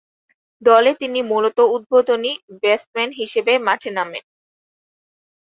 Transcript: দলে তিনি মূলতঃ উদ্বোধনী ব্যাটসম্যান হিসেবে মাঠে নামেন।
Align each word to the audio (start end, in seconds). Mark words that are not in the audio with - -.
দলে 0.61 0.91
তিনি 0.95 1.19
মূলতঃ 1.23 1.65
উদ্বোধনী 1.75 2.31
ব্যাটসম্যান 2.61 3.09
হিসেবে 3.19 3.53
মাঠে 3.67 3.89
নামেন। 3.97 4.23